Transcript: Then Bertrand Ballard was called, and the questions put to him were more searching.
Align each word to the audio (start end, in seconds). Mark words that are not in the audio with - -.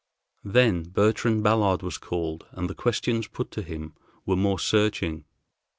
Then 0.43 0.81
Bertrand 0.81 1.43
Ballard 1.43 1.83
was 1.83 1.99
called, 1.99 2.47
and 2.53 2.67
the 2.67 2.73
questions 2.73 3.27
put 3.27 3.51
to 3.51 3.61
him 3.61 3.93
were 4.25 4.35
more 4.35 4.57
searching. 4.57 5.25